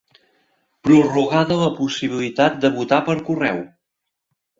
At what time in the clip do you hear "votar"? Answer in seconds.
2.79-2.99